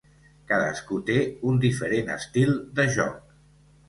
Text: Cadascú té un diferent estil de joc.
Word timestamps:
Cadascú 0.51 0.95
té 1.09 1.17
un 1.51 1.59
diferent 1.65 2.09
estil 2.13 2.57
de 2.81 2.87
joc. 2.97 3.21